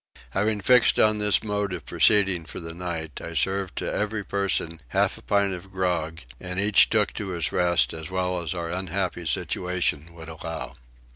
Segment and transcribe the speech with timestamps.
[0.31, 4.81] Having fixed on this mode of proceeding for the night I served to every person
[4.87, 8.71] half a pint of grog, and each took to his rest as well as our
[8.71, 10.75] unhappy situation would allow.